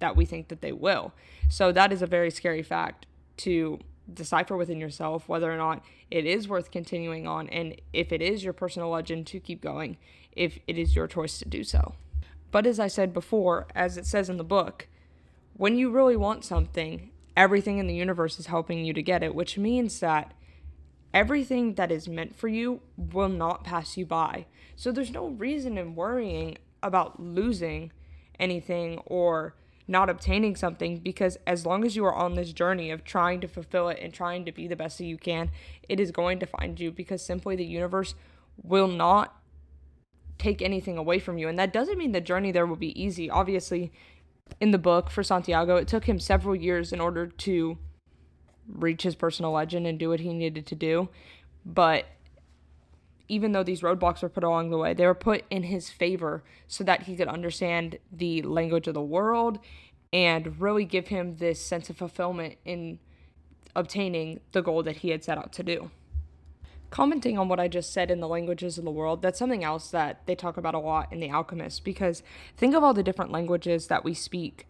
that 0.00 0.16
we 0.16 0.24
think 0.24 0.48
that 0.48 0.62
they 0.62 0.72
will. 0.72 1.12
So 1.48 1.70
that 1.70 1.92
is 1.92 2.02
a 2.02 2.08
very 2.08 2.32
scary 2.32 2.64
fact 2.64 3.06
to 3.42 3.78
decipher 4.12 4.56
within 4.56 4.80
yourself 4.80 5.28
whether 5.28 5.52
or 5.52 5.56
not 5.56 5.84
it 6.10 6.26
is 6.26 6.48
worth 6.48 6.70
continuing 6.70 7.26
on 7.26 7.48
and 7.48 7.80
if 7.92 8.12
it 8.12 8.20
is 8.20 8.42
your 8.42 8.52
personal 8.52 8.90
legend 8.90 9.26
to 9.26 9.40
keep 9.40 9.62
going 9.62 9.96
if 10.32 10.58
it 10.66 10.76
is 10.76 10.96
your 10.96 11.06
choice 11.06 11.38
to 11.38 11.48
do 11.48 11.62
so. 11.62 11.94
But 12.50 12.66
as 12.66 12.78
I 12.78 12.88
said 12.88 13.14
before, 13.14 13.66
as 13.74 13.96
it 13.96 14.06
says 14.06 14.28
in 14.28 14.36
the 14.36 14.44
book, 14.44 14.88
when 15.54 15.76
you 15.76 15.90
really 15.90 16.16
want 16.16 16.44
something, 16.44 17.10
everything 17.36 17.78
in 17.78 17.86
the 17.86 17.94
universe 17.94 18.38
is 18.38 18.46
helping 18.46 18.84
you 18.84 18.92
to 18.92 19.02
get 19.02 19.22
it, 19.22 19.34
which 19.34 19.58
means 19.58 20.00
that 20.00 20.32
everything 21.14 21.74
that 21.74 21.92
is 21.92 22.08
meant 22.08 22.36
for 22.36 22.48
you 22.48 22.80
will 22.96 23.28
not 23.28 23.64
pass 23.64 23.96
you 23.96 24.06
by. 24.06 24.46
So 24.76 24.92
there's 24.92 25.10
no 25.10 25.28
reason 25.28 25.78
in 25.78 25.94
worrying 25.94 26.58
about 26.82 27.20
losing 27.20 27.92
anything 28.38 28.98
or 29.06 29.54
not 29.92 30.10
obtaining 30.10 30.56
something 30.56 30.98
because 30.98 31.38
as 31.46 31.64
long 31.64 31.84
as 31.84 31.94
you 31.94 32.04
are 32.04 32.14
on 32.14 32.34
this 32.34 32.52
journey 32.52 32.90
of 32.90 33.04
trying 33.04 33.40
to 33.40 33.46
fulfill 33.46 33.88
it 33.88 33.98
and 34.02 34.12
trying 34.12 34.44
to 34.44 34.50
be 34.50 34.66
the 34.66 34.74
best 34.74 34.98
that 34.98 35.04
you 35.04 35.16
can, 35.16 35.50
it 35.88 36.00
is 36.00 36.10
going 36.10 36.40
to 36.40 36.46
find 36.46 36.80
you 36.80 36.90
because 36.90 37.24
simply 37.24 37.54
the 37.54 37.64
universe 37.64 38.14
will 38.60 38.88
not 38.88 39.40
take 40.38 40.60
anything 40.60 40.98
away 40.98 41.20
from 41.20 41.38
you. 41.38 41.46
And 41.46 41.58
that 41.58 41.72
doesn't 41.72 41.98
mean 41.98 42.12
the 42.12 42.20
journey 42.20 42.50
there 42.50 42.66
will 42.66 42.74
be 42.74 43.00
easy. 43.00 43.30
Obviously, 43.30 43.92
in 44.60 44.72
the 44.72 44.78
book 44.78 45.10
for 45.10 45.22
Santiago, 45.22 45.76
it 45.76 45.86
took 45.86 46.06
him 46.06 46.18
several 46.18 46.56
years 46.56 46.92
in 46.92 47.00
order 47.00 47.26
to 47.26 47.78
reach 48.68 49.02
his 49.02 49.14
personal 49.14 49.52
legend 49.52 49.86
and 49.86 49.98
do 49.98 50.08
what 50.08 50.20
he 50.20 50.32
needed 50.32 50.66
to 50.66 50.74
do. 50.74 51.08
But 51.64 52.06
even 53.28 53.52
though 53.52 53.62
these 53.62 53.80
roadblocks 53.80 54.22
were 54.22 54.28
put 54.28 54.44
along 54.44 54.70
the 54.70 54.78
way, 54.78 54.94
they 54.94 55.06
were 55.06 55.14
put 55.14 55.44
in 55.50 55.64
his 55.64 55.90
favor 55.90 56.42
so 56.66 56.84
that 56.84 57.02
he 57.02 57.16
could 57.16 57.28
understand 57.28 57.98
the 58.10 58.42
language 58.42 58.88
of 58.88 58.94
the 58.94 59.02
world 59.02 59.58
and 60.12 60.60
really 60.60 60.84
give 60.84 61.08
him 61.08 61.36
this 61.36 61.60
sense 61.60 61.88
of 61.88 61.96
fulfillment 61.96 62.56
in 62.64 62.98
obtaining 63.74 64.40
the 64.52 64.62
goal 64.62 64.82
that 64.82 64.98
he 64.98 65.08
had 65.08 65.24
set 65.24 65.38
out 65.38 65.52
to 65.52 65.62
do. 65.62 65.90
Commenting 66.90 67.38
on 67.38 67.48
what 67.48 67.58
I 67.58 67.68
just 67.68 67.90
said 67.90 68.10
in 68.10 68.20
the 68.20 68.28
languages 68.28 68.76
of 68.76 68.84
the 68.84 68.90
world, 68.90 69.22
that's 69.22 69.38
something 69.38 69.64
else 69.64 69.90
that 69.92 70.26
they 70.26 70.34
talk 70.34 70.58
about 70.58 70.74
a 70.74 70.78
lot 70.78 71.10
in 71.10 71.20
The 71.20 71.30
Alchemist 71.30 71.84
because 71.84 72.22
think 72.58 72.74
of 72.74 72.84
all 72.84 72.92
the 72.92 73.02
different 73.02 73.32
languages 73.32 73.86
that 73.86 74.04
we 74.04 74.12
speak 74.12 74.66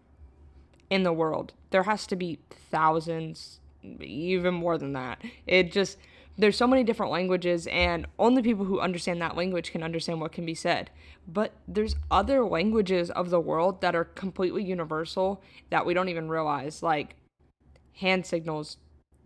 in 0.89 1.03
the 1.03 1.13
world. 1.13 1.53
There 1.71 1.83
has 1.83 2.07
to 2.07 2.15
be 2.15 2.39
thousands, 2.71 3.59
even 4.01 4.55
more 4.55 4.79
than 4.79 4.93
that. 4.93 5.21
It 5.49 5.73
just 5.73 5.99
there's 6.39 6.57
so 6.57 6.67
many 6.67 6.83
different 6.83 7.13
languages 7.13 7.67
and 7.69 8.07
only 8.19 8.43
people 8.43 8.65
who 8.65 8.81
understand 8.81 9.21
that 9.21 9.37
language 9.37 9.71
can 9.71 9.83
understand 9.83 10.21
what 10.21 10.33
can 10.33 10.47
be 10.47 10.55
said. 10.55 10.91
But 11.29 11.53
there's 11.69 11.95
other 12.11 12.45
languages 12.45 13.11
of 13.11 13.31
the 13.31 13.41
world 13.41 13.81
that 13.81 13.95
are 13.95 14.05
completely 14.05 14.65
universal 14.65 15.43
that 15.71 15.85
we 15.85 15.95
don't 15.95 16.09
even 16.09 16.29
realize 16.29 16.83
like 16.83 17.17
hand 17.97 18.27
signals 18.27 18.79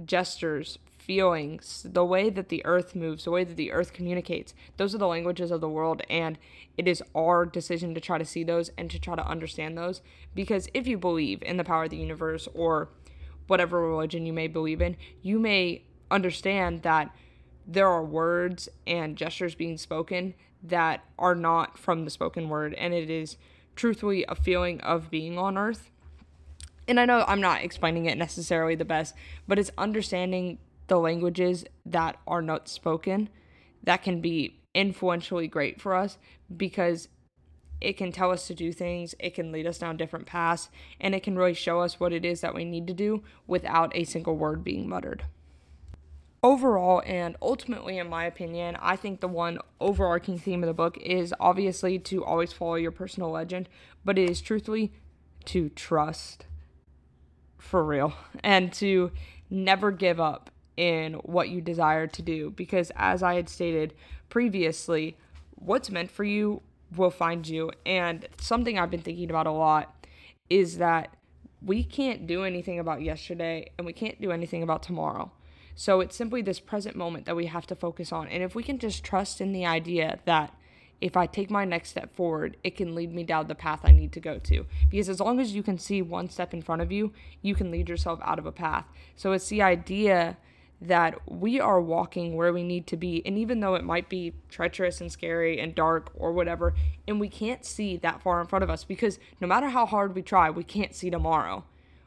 gestures 0.05 0.79
feelings 0.99 1.87
the 1.89 2.05
way 2.05 2.29
that 2.29 2.49
the 2.49 2.67
earth 2.67 2.97
moves 2.97 3.25
the 3.25 3.31
way 3.31 3.45
that 3.45 3.57
the 3.57 3.71
earth 3.71 3.93
communicates. 3.93 4.53
Those 4.77 4.93
are 4.93 4.99
the 4.99 5.07
languages 5.07 5.53
of 5.53 5.61
the 5.61 5.69
world 5.69 6.03
and 6.11 6.37
it 6.77 6.89
is 6.89 7.03
our 7.15 7.47
decision 7.47 7.95
to 7.95 8.01
try 8.01 8.19
to 8.19 8.25
see 8.25 8.43
those 8.43 8.71
and 8.77 8.91
to 8.91 8.99
try 8.99 9.15
to 9.15 9.27
understand 9.27 9.79
those. 9.79 10.03
Because 10.35 10.69
if 10.75 10.89
you 10.89 10.99
believe 10.99 11.43
in 11.43 11.57
the 11.57 11.65
power 11.65 11.85
of 11.85 11.91
the 11.91 11.97
universe 11.97 12.49
or 12.53 12.89
whatever 13.47 13.89
religion 13.89 14.27
you 14.27 14.33
may 14.33 14.49
believe 14.49 14.83
in 14.83 14.97
you 15.23 15.39
may 15.39 15.83
understand 16.11 16.83
that 16.83 17.15
there 17.67 17.89
are 17.89 18.05
words 18.05 18.69
and 18.87 19.17
gestures 19.17 19.55
being 19.55 19.77
spoken 19.77 20.35
that 20.63 21.05
are 21.19 21.35
not 21.35 21.79
from 21.79 22.05
the 22.05 22.11
spoken 22.11 22.49
word, 22.49 22.75
and 22.75 22.95
it 22.95 23.11
is 23.11 23.37
truthfully 23.75 24.25
a 24.29 24.35
feeling 24.35 24.81
of 24.81 25.11
being 25.11 25.39
on 25.39 25.59
earth. 25.59 25.91
And 26.89 27.01
I 27.01 27.05
know 27.05 27.25
I'm 27.27 27.41
not 27.41 27.63
explaining 27.63 28.07
it 28.07 28.17
necessarily 28.17 28.75
the 28.75 28.85
best, 28.85 29.15
but 29.49 29.59
it's 29.59 29.71
understanding 29.77 30.59
the 30.87 30.99
languages 30.99 31.65
that 31.85 32.17
are 32.27 32.43
not 32.43 32.69
spoken 32.69 33.29
that 33.83 34.03
can 34.03 34.21
be 34.21 34.61
influentially 34.75 35.49
great 35.49 35.81
for 35.81 35.95
us 35.95 36.19
because 36.55 37.09
it 37.81 37.97
can 37.97 38.13
tell 38.13 38.31
us 38.31 38.47
to 38.47 38.55
do 38.55 38.73
things, 38.73 39.15
it 39.19 39.35
can 39.35 39.53
lead 39.53 39.67
us 39.67 39.79
down 39.79 39.97
different 39.97 40.27
paths, 40.27 40.71
and 41.01 41.15
it 41.15 41.23
can 41.23 41.37
really 41.37 41.55
show 41.55 41.81
us 41.81 42.01
what 42.01 42.13
it 42.13 42.25
is 42.25 42.41
that 42.41 42.55
we 42.55 42.65
need 42.65 42.87
to 42.87 42.95
do 42.95 43.23
without 43.47 43.95
a 43.95 44.05
single 44.05 44.37
word 44.37 44.65
being 44.65 44.89
muttered. 44.89 45.25
Overall, 46.43 47.03
and 47.07 47.37
ultimately, 47.43 47.99
in 47.99 48.09
my 48.09 48.25
opinion, 48.25 48.77
I 48.81 48.97
think 48.97 49.21
the 49.21 49.29
one 49.29 49.59
overarching 49.81 50.39
theme 50.39 50.63
of 50.63 50.69
the 50.69 50.75
book 50.75 50.97
is 50.99 51.35
obviously 51.41 51.99
to 52.01 52.25
always 52.25 52.53
follow 52.53 52.75
your 52.75 52.93
personal 52.93 53.31
legend, 53.31 53.69
but 54.05 54.19
it 54.19 54.31
is 54.31 54.41
truthfully 54.41 54.93
to 55.47 55.71
trust 55.71 56.47
for 57.59 57.85
real 57.85 58.15
and 58.45 58.73
to 58.75 59.11
never 59.51 59.91
give 59.91 60.21
up 60.21 60.51
in 60.77 61.15
what 61.15 61.49
you 61.49 61.61
desire 61.61 62.07
to 62.07 62.23
do 62.23 62.51
because 62.51 62.93
as 62.97 63.23
I 63.23 63.35
had 63.35 63.49
stated 63.49 63.95
previously, 64.29 65.17
what's 65.55 65.91
meant 65.91 66.11
for 66.11 66.25
you 66.25 66.63
will 66.95 67.11
find 67.11 67.47
you. 67.49 67.73
And 67.85 68.29
something 68.39 68.79
I've 68.79 68.91
been 68.91 69.01
thinking 69.01 69.31
about 69.31 69.47
a 69.47 69.53
lot 69.53 70.07
is 70.51 70.79
that 70.79 71.17
we 71.63 71.83
can't 71.83 72.27
do 72.27 72.45
anything 72.45 72.79
about 72.79 73.03
yesterday 73.03 73.71
and 73.79 73.87
we 73.87 73.93
can't 73.93 74.21
do 74.21 74.31
anything 74.31 74.63
about 74.63 74.83
tomorrow. 74.83 75.33
So 75.77 76.01
it's 76.01 76.17
simply 76.17 76.41
this 76.41 76.59
present 76.59 76.97
moment 76.97 77.27
that 77.27 77.37
we 77.37 77.47
have 77.47 77.67
to 77.67 77.77
focus 77.77 78.11
on. 78.11 78.27
And 78.29 78.43
if 78.43 78.55
we 78.55 78.63
can 78.63 78.79
just 78.79 79.05
trust 79.05 79.41
in 79.43 79.53
the 79.53 79.67
idea 79.67 80.19
that 80.25 80.53
if 81.03 81.19
I 81.19 81.27
take 81.27 81.51
my 81.51 81.67
next 81.67 81.91
step 81.91 82.17
forward, 82.17 82.57
it 82.65 82.77
can 82.77 82.95
lead 82.95 83.15
me 83.15 83.23
down 83.23 83.47
the 83.47 83.55
path 83.55 83.81
I 83.85 83.93
need 83.93 84.13
to 84.13 84.21
go 84.21 84.39
to. 84.39 84.65
Because 84.91 85.11
as 85.11 85.21
long 85.21 85.39
as 85.39 85.55
you 85.55 85.63
can 85.63 85.79
see 85.79 86.01
one 86.01 86.31
step 86.31 86.55
in 86.55 86.63
front 86.63 86.81
of 86.81 86.91
you, 86.91 87.13
you 87.43 87.55
can 87.55 87.71
lead 87.71 87.91
yourself 87.91 88.19
out 88.23 88.39
of 88.39 88.47
a 88.47 88.53
path. 88.53 88.87
So 89.17 89.33
it's 89.33 89.49
the 89.51 89.61
idea 89.61 90.39
that 90.81 91.21
we 91.31 91.61
are 91.61 91.81
walking 91.81 92.37
where 92.37 92.53
we 92.55 92.63
need 92.63 92.87
to 92.87 92.97
be. 92.97 93.23
And 93.27 93.37
even 93.37 93.61
though 93.61 93.75
it 93.75 93.85
might 93.85 94.09
be 94.09 94.33
treacherous 94.49 95.01
and 95.03 95.13
scary 95.13 95.61
and 95.61 95.75
dark 95.75 96.11
or 96.15 96.33
whatever, 96.33 96.75
and 97.07 97.21
we 97.21 97.29
can't 97.29 97.67
see 97.67 97.99
that 97.99 98.23
far 98.23 98.41
in 98.41 98.47
front 98.47 98.63
of 98.63 98.71
us 98.71 98.83
because 98.85 99.19
no 99.41 99.47
matter 99.47 99.69
how 99.69 99.85
hard 99.85 100.15
we 100.15 100.23
try, 100.23 100.49
we 100.49 100.65
can't 100.65 100.95
see 100.95 101.11
tomorrow. 101.11 101.65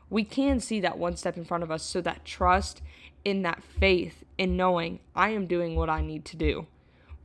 We 0.09 0.23
can 0.23 0.59
see 0.59 0.79
that 0.81 0.97
one 0.97 1.15
step 1.15 1.37
in 1.37 1.45
front 1.45 1.63
of 1.63 1.69
us. 1.69 1.83
So 1.83 2.01
that 2.01 2.25
trust 2.25 2.81
in 3.25 3.41
that 3.43 3.63
faith 3.63 4.23
in 4.37 4.57
knowing 4.57 4.99
I 5.15 5.29
am 5.29 5.47
doing 5.47 5.75
what 5.75 5.89
I 5.89 6.01
need 6.01 6.25
to 6.25 6.37
do 6.37 6.67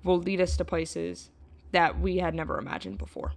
will 0.03 0.19
lead 0.19 0.41
us 0.41 0.57
to 0.57 0.65
places 0.65 1.31
that 1.73 1.99
we 1.99 2.19
had 2.19 2.35
never 2.35 2.59
imagined 2.59 2.99
before. 2.99 3.33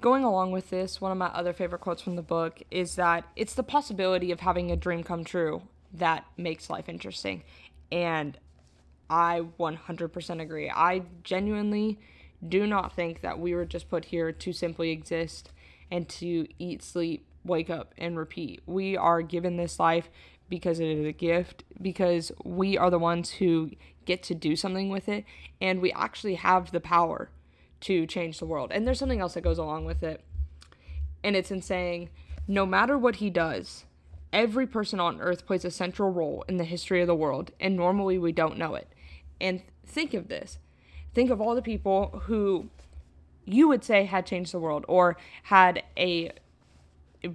Going 0.00 0.22
along 0.22 0.52
with 0.52 0.70
this, 0.70 1.00
one 1.00 1.10
of 1.10 1.18
my 1.18 1.26
other 1.26 1.52
favorite 1.52 1.80
quotes 1.80 2.02
from 2.02 2.16
the 2.16 2.22
book 2.22 2.62
is 2.70 2.94
that 2.94 3.24
it's 3.34 3.54
the 3.54 3.64
possibility 3.64 4.30
of 4.30 4.40
having 4.40 4.70
a 4.70 4.76
dream 4.76 5.02
come 5.02 5.24
true 5.24 5.62
that 5.92 6.24
makes 6.36 6.70
life 6.70 6.88
interesting. 6.88 7.42
And 7.90 8.38
I 9.10 9.42
100% 9.58 10.40
agree. 10.40 10.70
I 10.70 11.02
genuinely 11.24 11.98
do 12.46 12.66
not 12.66 12.94
think 12.94 13.22
that 13.22 13.40
we 13.40 13.54
were 13.54 13.64
just 13.64 13.88
put 13.88 14.06
here 14.06 14.30
to 14.30 14.52
simply 14.52 14.90
exist 14.90 15.50
and 15.90 16.08
to 16.08 16.46
eat, 16.58 16.82
sleep, 16.82 17.26
wake 17.44 17.70
up, 17.70 17.92
and 17.98 18.16
repeat. 18.16 18.62
We 18.66 18.96
are 18.96 19.22
given 19.22 19.56
this 19.56 19.80
life 19.80 20.10
because 20.48 20.80
it 20.80 20.88
is 20.88 21.06
a 21.06 21.12
gift, 21.12 21.64
because 21.80 22.32
we 22.44 22.78
are 22.78 22.90
the 22.90 22.98
ones 22.98 23.30
who 23.32 23.70
get 24.04 24.22
to 24.24 24.34
do 24.34 24.56
something 24.56 24.88
with 24.88 25.08
it, 25.08 25.24
and 25.60 25.80
we 25.80 25.92
actually 25.92 26.36
have 26.36 26.72
the 26.72 26.80
power 26.80 27.30
to 27.80 28.06
change 28.06 28.38
the 28.38 28.46
world. 28.46 28.70
And 28.72 28.86
there's 28.86 28.98
something 28.98 29.20
else 29.20 29.34
that 29.34 29.42
goes 29.42 29.58
along 29.58 29.84
with 29.84 30.02
it, 30.02 30.24
and 31.22 31.36
it's 31.36 31.50
in 31.50 31.62
saying, 31.62 32.10
no 32.46 32.64
matter 32.64 32.96
what 32.96 33.16
he 33.16 33.28
does, 33.28 33.84
Every 34.32 34.66
person 34.66 35.00
on 35.00 35.20
earth 35.20 35.46
plays 35.46 35.64
a 35.64 35.70
central 35.70 36.10
role 36.10 36.44
in 36.48 36.58
the 36.58 36.64
history 36.64 37.00
of 37.00 37.06
the 37.06 37.14
world, 37.14 37.50
and 37.58 37.76
normally 37.76 38.18
we 38.18 38.32
don't 38.32 38.58
know 38.58 38.74
it. 38.74 38.88
And 39.40 39.62
think 39.86 40.14
of 40.14 40.28
this 40.28 40.58
think 41.14 41.30
of 41.30 41.40
all 41.40 41.54
the 41.54 41.62
people 41.62 42.22
who 42.26 42.68
you 43.44 43.66
would 43.66 43.82
say 43.82 44.04
had 44.04 44.26
changed 44.26 44.52
the 44.52 44.58
world 44.58 44.84
or 44.86 45.16
had 45.44 45.82
a 45.96 46.30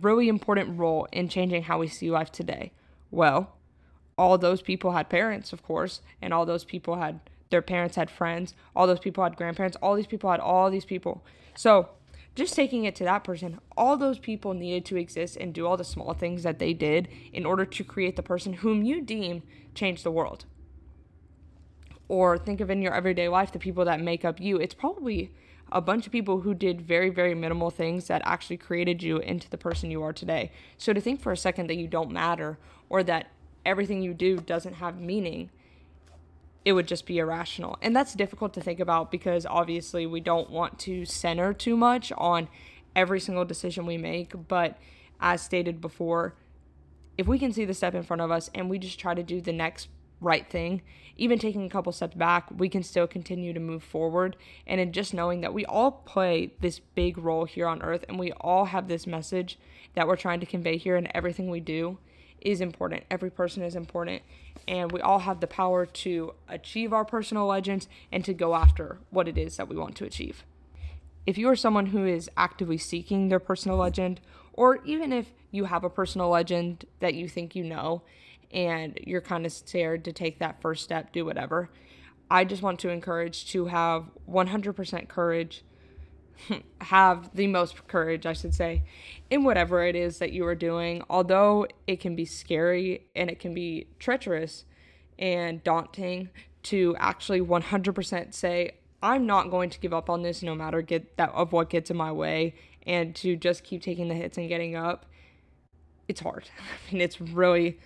really 0.01 0.29
important 0.29 0.77
role 0.79 1.07
in 1.11 1.27
changing 1.27 1.63
how 1.63 1.79
we 1.79 1.87
see 1.87 2.09
life 2.09 2.31
today. 2.31 2.71
Well, 3.13 3.51
all 4.17 4.39
those 4.39 4.63
people 4.63 4.93
had 4.93 5.07
parents, 5.07 5.53
of 5.53 5.61
course, 5.61 6.01
and 6.19 6.33
all 6.33 6.47
those 6.47 6.63
people 6.63 6.95
had 6.95 7.19
their 7.51 7.61
parents 7.61 7.95
had 7.95 8.09
friends, 8.09 8.55
all 8.75 8.87
those 8.87 8.99
people 8.99 9.23
had 9.23 9.35
grandparents, 9.35 9.77
all 9.83 9.93
these 9.93 10.07
people 10.07 10.31
had 10.31 10.39
all 10.39 10.71
these 10.71 10.85
people. 10.85 11.23
So, 11.55 11.89
just 12.33 12.55
taking 12.55 12.85
it 12.85 12.95
to 12.95 13.03
that 13.03 13.23
person, 13.23 13.59
all 13.77 13.97
those 13.97 14.17
people 14.17 14.55
needed 14.55 14.85
to 14.85 14.97
exist 14.97 15.37
and 15.37 15.53
do 15.53 15.67
all 15.67 15.77
the 15.77 15.83
small 15.83 16.15
things 16.15 16.41
that 16.41 16.57
they 16.57 16.73
did 16.73 17.07
in 17.31 17.45
order 17.45 17.65
to 17.65 17.83
create 17.83 18.15
the 18.15 18.23
person 18.23 18.53
whom 18.53 18.81
you 18.81 18.99
deem 18.99 19.43
changed 19.75 20.03
the 20.03 20.09
world. 20.09 20.45
Or 22.13 22.37
think 22.37 22.61
of 22.61 22.69
in 22.69 22.83
your 22.83 22.93
everyday 22.93 23.27
life 23.27 23.51
the 23.51 23.57
people 23.57 23.85
that 23.85 23.99
make 23.99 24.23
up 24.23 24.39
you. 24.39 24.57
It's 24.57 24.75
probably 24.75 25.31
a 25.71 25.81
bunch 25.81 26.05
of 26.05 26.11
people 26.11 26.41
who 26.41 26.53
did 26.53 26.79
very, 26.79 27.09
very 27.09 27.33
minimal 27.33 27.71
things 27.71 28.05
that 28.05 28.21
actually 28.23 28.57
created 28.57 29.01
you 29.01 29.17
into 29.17 29.49
the 29.49 29.57
person 29.57 29.89
you 29.89 30.03
are 30.03 30.13
today. 30.13 30.51
So 30.77 30.93
to 30.93 31.01
think 31.01 31.19
for 31.19 31.31
a 31.31 31.37
second 31.37 31.71
that 31.71 31.75
you 31.77 31.87
don't 31.87 32.11
matter 32.11 32.59
or 32.87 33.01
that 33.01 33.31
everything 33.65 34.03
you 34.03 34.13
do 34.13 34.37
doesn't 34.37 34.75
have 34.75 35.01
meaning 35.01 35.49
it 36.63 36.73
would 36.73 36.87
just 36.87 37.07
be 37.07 37.17
irrational. 37.17 37.79
And 37.81 37.95
that's 37.95 38.13
difficult 38.13 38.53
to 38.53 38.61
think 38.61 38.79
about 38.79 39.09
because 39.09 39.47
obviously 39.49 40.05
we 40.05 40.19
don't 40.19 40.51
want 40.51 40.77
to 40.81 41.05
center 41.05 41.51
too 41.51 41.75
much 41.75 42.11
on 42.15 42.47
every 42.95 43.19
single 43.19 43.43
decision 43.43 43.87
we 43.87 43.97
make. 43.97 44.47
But 44.47 44.77
as 45.19 45.41
stated 45.41 45.81
before, 45.81 46.35
if 47.17 47.25
we 47.25 47.39
can 47.39 47.51
see 47.51 47.65
the 47.65 47.73
step 47.73 47.95
in 47.95 48.03
front 48.03 48.21
of 48.21 48.29
us 48.29 48.51
and 48.53 48.69
we 48.69 48.77
just 48.77 48.99
try 48.99 49.15
to 49.15 49.23
do 49.23 49.41
the 49.41 49.51
next 49.51 49.87
right 50.23 50.49
thing, 50.49 50.81
even 51.15 51.37
taking 51.37 51.65
a 51.65 51.69
couple 51.69 51.91
steps 51.91 52.15
back, 52.15 52.47
we 52.55 52.69
can 52.69 52.81
still 52.81 53.05
continue 53.07 53.53
to 53.53 53.59
move 53.59 53.83
forward. 53.83 54.35
And 54.65 54.81
in 54.81 54.91
just 54.91 55.13
knowing 55.13 55.41
that 55.41 55.53
we 55.53 55.65
all 55.65 55.91
play 55.91 56.53
this 56.59 56.79
big 56.79 57.17
role 57.17 57.45
here 57.45 57.67
on 57.67 57.81
earth 57.81 58.05
and 58.09 58.17
we 58.17 58.31
all 58.33 58.65
have 58.65 58.87
this 58.87 59.05
message 59.05 59.59
that 59.93 60.07
we're 60.07 60.15
trying 60.15 60.39
to 60.39 60.45
convey 60.45 60.77
here 60.77 60.95
and 60.95 61.09
everything 61.13 61.49
we 61.49 61.59
do 61.59 61.99
is 62.43 62.61
important. 62.61 63.03
Every 63.09 63.31
person 63.31 63.63
is 63.63 63.75
important, 63.75 64.21
and 64.67 64.91
we 64.91 65.01
all 65.01 65.19
have 65.19 65.39
the 65.39 65.47
power 65.47 65.85
to 65.85 66.33
achieve 66.47 66.93
our 66.93 67.05
personal 67.05 67.45
legends 67.45 67.87
and 68.11 68.23
to 68.25 68.33
go 68.33 68.53
after 68.53 68.97
what 69.09 69.27
it 69.27 69.37
is 69.37 69.57
that 69.57 69.69
we 69.69 69.77
want 69.77 69.95
to 69.97 70.05
achieve. 70.05 70.43
If 71.25 71.37
you 71.37 71.47
are 71.49 71.55
someone 71.55 71.87
who 71.87 72.05
is 72.05 72.29
actively 72.35 72.77
seeking 72.77 73.29
their 73.29 73.39
personal 73.39 73.77
legend, 73.77 74.19
or 74.51 74.83
even 74.83 75.13
if 75.13 75.31
you 75.51 75.65
have 75.65 75.83
a 75.83 75.89
personal 75.89 76.29
legend 76.29 76.85
that 76.99 77.13
you 77.13 77.29
think 77.29 77.55
you 77.55 77.63
know 77.63 78.01
and 78.51 78.99
you're 79.05 79.21
kind 79.21 79.45
of 79.45 79.51
scared 79.51 80.05
to 80.05 80.11
take 80.11 80.39
that 80.39 80.61
first 80.61 80.83
step, 80.83 81.11
do 81.11 81.25
whatever, 81.25 81.69
I 82.29 82.45
just 82.45 82.61
want 82.61 82.79
to 82.79 82.89
encourage 82.89 83.51
to 83.51 83.65
have 83.65 84.05
100% 84.29 85.07
courage 85.07 85.63
have 86.81 87.35
the 87.35 87.47
most 87.47 87.87
courage, 87.87 88.25
I 88.25 88.33
should 88.33 88.53
say, 88.53 88.83
in 89.29 89.43
whatever 89.43 89.85
it 89.85 89.95
is 89.95 90.19
that 90.19 90.33
you 90.33 90.45
are 90.45 90.55
doing. 90.55 91.03
Although 91.09 91.67
it 91.87 91.99
can 91.99 92.15
be 92.15 92.25
scary 92.25 93.07
and 93.15 93.29
it 93.29 93.39
can 93.39 93.53
be 93.53 93.87
treacherous 93.99 94.65
and 95.19 95.63
daunting 95.63 96.29
to 96.63 96.95
actually 96.99 97.41
100% 97.41 98.33
say, 98.33 98.71
I'm 99.01 99.25
not 99.25 99.51
going 99.51 99.69
to 99.69 99.79
give 99.79 99.93
up 99.93 100.09
on 100.09 100.21
this 100.21 100.41
no 100.41 100.55
matter 100.55 100.81
get 100.81 101.17
that 101.17 101.29
of 101.31 101.51
what 101.51 101.69
gets 101.69 101.91
in 101.91 101.97
my 101.97 102.11
way 102.11 102.55
and 102.87 103.13
to 103.17 103.35
just 103.35 103.63
keep 103.63 103.81
taking 103.81 104.07
the 104.07 104.15
hits 104.15 104.37
and 104.37 104.47
getting 104.47 104.75
up. 104.75 105.05
It's 106.07 106.21
hard. 106.21 106.49
I 106.59 106.91
mean, 106.91 107.01
it's 107.01 107.19
really 107.19 107.79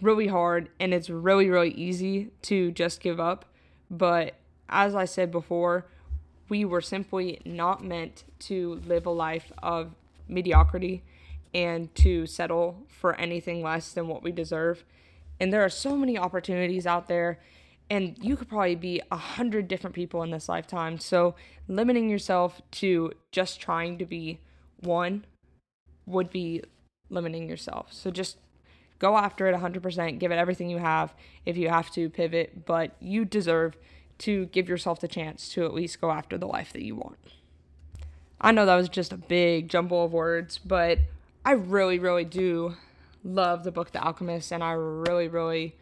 really 0.00 0.26
hard 0.26 0.68
and 0.80 0.92
it's 0.92 1.10
really 1.10 1.48
really 1.48 1.70
easy 1.70 2.30
to 2.42 2.70
just 2.72 3.00
give 3.00 3.20
up, 3.20 3.44
but 3.90 4.34
as 4.68 4.94
I 4.94 5.04
said 5.04 5.30
before, 5.30 5.86
we 6.48 6.64
were 6.64 6.80
simply 6.80 7.40
not 7.44 7.84
meant 7.84 8.24
to 8.38 8.80
live 8.86 9.06
a 9.06 9.10
life 9.10 9.52
of 9.62 9.94
mediocrity 10.28 11.02
and 11.54 11.94
to 11.94 12.26
settle 12.26 12.84
for 12.88 13.14
anything 13.14 13.62
less 13.62 13.92
than 13.92 14.08
what 14.08 14.22
we 14.22 14.32
deserve. 14.32 14.84
And 15.40 15.52
there 15.52 15.64
are 15.64 15.70
so 15.70 15.96
many 15.96 16.18
opportunities 16.18 16.86
out 16.86 17.08
there, 17.08 17.40
and 17.88 18.16
you 18.20 18.36
could 18.36 18.48
probably 18.48 18.74
be 18.74 19.00
a 19.10 19.16
hundred 19.16 19.68
different 19.68 19.94
people 19.94 20.22
in 20.22 20.30
this 20.30 20.48
lifetime. 20.48 20.98
So, 20.98 21.34
limiting 21.68 22.08
yourself 22.08 22.60
to 22.72 23.12
just 23.30 23.60
trying 23.60 23.98
to 23.98 24.06
be 24.06 24.40
one 24.80 25.24
would 26.06 26.30
be 26.30 26.62
limiting 27.08 27.48
yourself. 27.48 27.92
So, 27.92 28.10
just 28.10 28.38
go 29.04 29.18
after 29.18 29.46
it 29.46 29.54
100%, 29.54 30.18
give 30.18 30.32
it 30.32 30.36
everything 30.36 30.70
you 30.70 30.78
have. 30.78 31.12
If 31.44 31.58
you 31.58 31.68
have 31.68 31.90
to 31.90 32.08
pivot, 32.08 32.64
but 32.64 32.96
you 33.00 33.26
deserve 33.26 33.76
to 34.20 34.46
give 34.46 34.66
yourself 34.66 34.98
the 35.00 35.08
chance 35.08 35.50
to 35.50 35.66
at 35.66 35.74
least 35.74 36.00
go 36.00 36.10
after 36.10 36.38
the 36.38 36.46
life 36.46 36.72
that 36.72 36.82
you 36.82 36.94
want. 36.94 37.18
I 38.40 38.50
know 38.50 38.64
that 38.64 38.76
was 38.76 38.88
just 38.88 39.12
a 39.12 39.18
big 39.18 39.68
jumble 39.68 40.06
of 40.06 40.12
words, 40.14 40.56
but 40.56 41.00
I 41.44 41.52
really, 41.52 41.98
really 41.98 42.24
do 42.24 42.76
love 43.22 43.64
the 43.64 43.70
book 43.70 43.92
The 43.92 44.02
Alchemist, 44.02 44.50
and 44.50 44.64
I 44.64 44.72
really, 44.72 45.28
really 45.28 45.76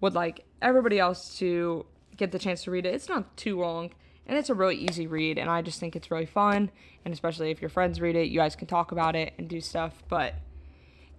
would 0.00 0.14
like 0.14 0.46
everybody 0.62 0.98
else 0.98 1.36
to 1.40 1.84
get 2.16 2.32
the 2.32 2.38
chance 2.38 2.64
to 2.64 2.70
read 2.70 2.86
it. 2.86 2.94
It's 2.94 3.08
not 3.08 3.36
too 3.36 3.60
long, 3.60 3.90
and 4.26 4.38
it's 4.38 4.48
a 4.48 4.54
really 4.54 4.76
easy 4.76 5.06
read, 5.06 5.36
and 5.36 5.50
I 5.50 5.60
just 5.60 5.78
think 5.78 5.94
it's 5.94 6.10
really 6.10 6.24
fun. 6.24 6.70
And 7.04 7.12
especially 7.12 7.50
if 7.50 7.60
your 7.60 7.68
friends 7.68 8.00
read 8.00 8.16
it, 8.16 8.28
you 8.28 8.38
guys 8.38 8.56
can 8.56 8.66
talk 8.66 8.92
about 8.92 9.14
it 9.14 9.34
and 9.36 9.46
do 9.46 9.60
stuff. 9.60 10.02
But 10.08 10.36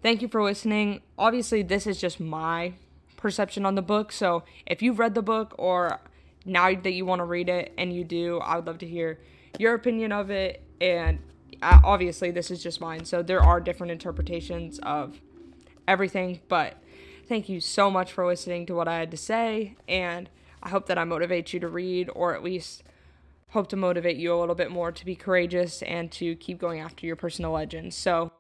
thank 0.03 0.21
you 0.21 0.27
for 0.27 0.43
listening. 0.43 1.01
Obviously, 1.17 1.63
this 1.63 1.87
is 1.87 1.99
just 1.99 2.19
my 2.19 2.73
perception 3.17 3.65
on 3.65 3.73
the 3.75 3.81
book, 3.81 4.11
so 4.11 4.43
if 4.67 4.83
you've 4.83 4.99
read 4.99 5.15
the 5.15 5.23
book 5.23 5.55
or 5.57 5.99
now 6.45 6.75
that 6.75 6.91
you 6.91 7.05
want 7.05 7.19
to 7.19 7.25
read 7.25 7.49
it 7.49 7.73
and 7.77 7.91
you 7.93 8.03
do, 8.03 8.39
I 8.39 8.57
would 8.57 8.67
love 8.67 8.77
to 8.79 8.87
hear 8.87 9.19
your 9.57 9.73
opinion 9.73 10.11
of 10.11 10.29
it 10.29 10.63
And 10.81 11.19
uh, 11.61 11.79
obviously, 11.83 12.31
this 12.31 12.51
is 12.51 12.61
just 12.61 12.81
mine. 12.81 13.05
So 13.05 13.23
there 13.23 13.41
are 13.41 13.61
different 13.61 13.91
interpretations 13.91 14.79
of 14.79 15.21
everything. 15.87 16.41
But 16.49 16.81
thank 17.27 17.47
you 17.47 17.61
so 17.61 17.89
much 17.89 18.11
for 18.11 18.25
listening 18.25 18.65
to 18.65 18.75
what 18.75 18.87
I 18.87 18.99
had 18.99 19.11
to 19.11 19.17
say. 19.17 19.75
And 19.87 20.29
I 20.61 20.69
hope 20.69 20.87
that 20.87 20.97
I 20.97 21.05
motivate 21.05 21.53
you 21.53 21.59
to 21.61 21.67
read 21.69 22.09
or 22.13 22.35
at 22.35 22.43
least 22.43 22.83
hope 23.49 23.69
to 23.69 23.75
motivate 23.77 24.17
you 24.17 24.33
a 24.33 24.37
little 24.39 24.55
bit 24.55 24.71
more 24.71 24.91
to 24.91 25.05
be 25.05 25.15
courageous 25.15 25.81
and 25.83 26.11
to 26.11 26.35
keep 26.35 26.57
going 26.57 26.79
after 26.81 27.05
your 27.05 27.15
personal 27.15 27.51
legends. 27.51 27.95
So, 27.95 28.33